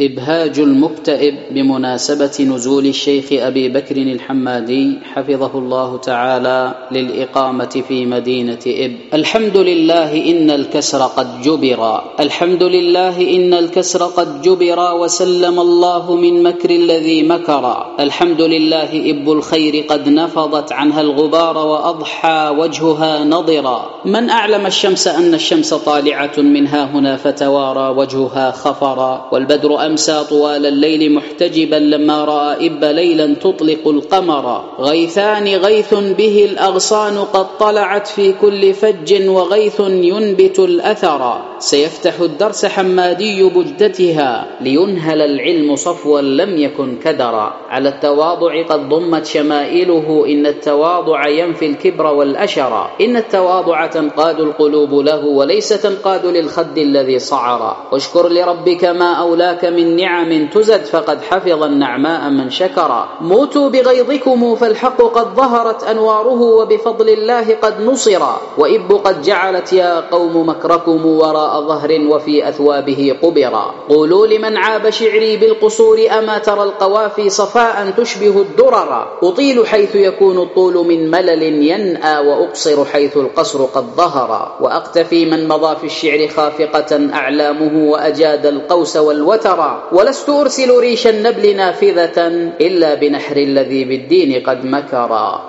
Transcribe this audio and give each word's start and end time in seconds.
إبهاج 0.00 0.58
المكتئب 0.58 1.34
بمناسبة 1.50 2.46
نزول 2.54 2.86
الشيخ 2.86 3.24
أبي 3.32 3.68
بكر 3.68 3.96
الحمادي 3.96 4.98
حفظه 5.14 5.58
الله 5.58 5.96
تعالى 5.96 6.74
للإقامة 6.92 7.82
في 7.88 8.06
مدينة 8.06 8.58
إب. 8.66 8.92
الحمد 9.14 9.56
لله 9.56 10.30
إن 10.30 10.50
الكسر 10.50 11.02
قد 11.02 11.42
جبر. 11.42 12.02
الحمد 12.20 12.62
لله 12.62 13.36
إن 13.36 13.54
الكسر 13.54 14.02
قد 14.04 14.42
جبر 14.42 14.94
وسلم 14.94 15.60
الله 15.60 16.14
من 16.14 16.42
مكر 16.42 16.70
الذي 16.70 17.22
مكر. 17.22 17.86
الحمد 18.00 18.40
لله 18.40 19.10
إب 19.10 19.32
الخير 19.32 19.84
قد 19.88 20.08
نفضت 20.08 20.72
عنها 20.72 21.00
الغبار 21.00 21.58
وأضحى 21.58 22.54
وجهها 22.58 23.24
نضرا 23.24 23.90
من 24.04 24.30
أعلم 24.30 24.66
الشمس 24.66 25.08
أن 25.08 25.34
الشمس 25.34 25.74
طالعة 25.74 26.38
منها 26.38 26.84
هنا 26.84 27.16
فتوارى 27.16 27.96
وجهها 27.96 28.50
خفرا 28.50 29.28
والبدر 29.32 29.87
أمسى 29.88 30.24
طوال 30.30 30.66
الليل 30.66 31.12
محتجبا 31.12 31.76
لما 31.76 32.24
رأى 32.24 32.66
إب 32.66 32.84
ليلا 32.84 33.34
تطلق 33.34 33.88
القمر. 33.88 34.64
غيثان 34.80 35.48
غيث 35.48 35.94
به 35.94 36.44
الأغصان 36.44 37.18
قد 37.18 37.58
طلعت 37.58 38.06
في 38.06 38.32
كل 38.32 38.74
فج 38.74 39.28
وغيث 39.28 39.80
ينبت 39.80 40.58
الأثر. 40.58 41.47
سيفتح 41.58 42.20
الدرس 42.20 42.66
حمادي 42.66 43.42
بجدتها 43.42 44.46
لينهل 44.60 45.22
العلم 45.22 45.76
صفوا 45.76 46.20
لم 46.20 46.56
يكن 46.56 46.96
كدرا. 47.04 47.52
على 47.70 47.88
التواضع 47.88 48.62
قد 48.62 48.88
ضمت 48.88 49.26
شمائله 49.26 50.24
إن 50.28 50.46
التواضع 50.46 51.28
ينفي 51.28 51.66
الكبر 51.66 52.06
والأشر. 52.06 52.90
إن 53.00 53.16
التواضع 53.16 53.86
تنقاد 53.86 54.40
القلوب 54.40 54.94
له 54.94 55.24
وليس 55.26 55.68
تنقاد 55.68 56.26
للخد 56.26 56.78
الذي 56.78 57.18
صعر. 57.18 57.76
واشكر 57.92 58.28
لربك 58.28 58.84
ما 58.84 59.12
أولاك 59.12 59.64
من 59.64 59.96
نعم 59.96 60.46
تزد 60.46 60.84
فقد 60.84 61.22
حفظ 61.22 61.62
النعماء 61.62 62.30
من 62.30 62.50
شكر. 62.50 63.08
موتوا 63.20 63.68
بغيظكم 63.68 64.54
فالحق 64.54 65.02
قد 65.02 65.34
ظهرت 65.34 65.84
أنواره 65.84 66.42
وبفضل 66.42 67.08
الله 67.08 67.54
قد 67.62 67.82
نصر. 67.82 68.22
وإب 68.58 68.92
قد 68.92 69.22
جعلت 69.22 69.72
يا 69.72 70.00
قوم 70.00 70.48
مكركم 70.48 71.06
وراء 71.06 71.47
ظهر 71.68 72.00
وفي 72.10 72.48
أثوابه 72.48 73.16
قبرا 73.22 73.74
قولوا 73.88 74.26
لمن 74.26 74.56
عاب 74.56 74.90
شعري 74.90 75.36
بالقصور 75.36 75.98
أما 76.18 76.38
ترى 76.38 76.62
القوافي 76.62 77.30
صفاء 77.30 77.90
تشبه 77.96 78.40
الدرر. 78.40 79.18
أطيل 79.22 79.66
حيث 79.66 79.94
يكون 79.94 80.38
الطول 80.38 80.74
من 80.86 81.10
ملل 81.10 81.42
ينأى 81.42 82.26
وأقصر 82.26 82.84
حيث 82.84 83.16
القصر 83.16 83.64
قد 83.64 83.84
ظهر. 83.96 84.52
وأقتفي 84.60 85.24
من 85.26 85.48
مضى 85.48 85.76
في 85.76 85.86
الشعر 85.86 86.28
خافقة 86.28 87.14
أعلامه 87.14 87.90
وأجاد 87.90 88.46
القوس 88.46 88.96
والوتر. 88.96 89.80
ولست 89.92 90.28
أرسل 90.28 90.78
ريش 90.78 91.06
النبل 91.06 91.56
نافذة 91.56 92.26
إلا 92.60 92.94
بنحر 92.94 93.36
الذي 93.36 93.84
بالدين 93.84 94.42
قد 94.46 94.64
مكرا 94.64 95.42